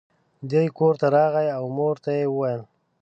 دی 0.49 0.63
کور 0.77 0.93
ته 1.01 1.07
راغی 1.15 1.47
او 1.57 1.65
مور 1.77 1.95
ته 2.03 2.09
یې 2.19 2.25
وویل. 2.29 2.61